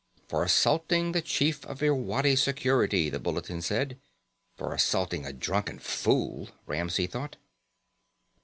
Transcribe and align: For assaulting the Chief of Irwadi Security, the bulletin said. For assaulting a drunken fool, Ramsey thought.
For 0.27 0.41
assaulting 0.43 1.11
the 1.11 1.21
Chief 1.21 1.63
of 1.63 1.83
Irwadi 1.83 2.35
Security, 2.35 3.07
the 3.07 3.19
bulletin 3.19 3.61
said. 3.61 3.99
For 4.57 4.73
assaulting 4.73 5.27
a 5.27 5.31
drunken 5.31 5.77
fool, 5.77 6.49
Ramsey 6.65 7.05
thought. 7.05 7.35